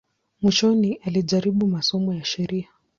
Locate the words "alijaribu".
0.93-1.67